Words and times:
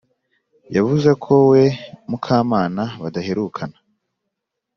yavuze 0.75 1.09
ko 1.23 1.33
we 1.51 1.63
mukamana 2.09 2.83
badaherukana 3.01 3.77